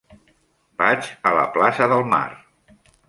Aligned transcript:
Vaig 0.81 1.09
a 1.31 1.33
la 1.41 1.43
plaça 1.59 1.91
del 1.93 2.05
Mar. 2.15 2.27